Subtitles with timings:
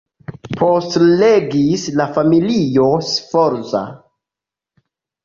[0.59, 3.83] Poste regis la familio Sforza.